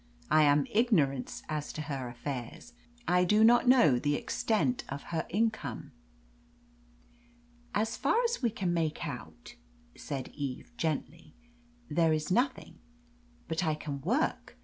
[0.31, 2.73] I am in ignorance as to her affairs.
[3.07, 5.91] I do not know the extent of her income."
[7.75, 9.53] "As far as we can make out,"
[9.95, 11.35] said Eve gently,
[11.87, 12.79] "there is nothing.
[13.47, 14.57] But I can work.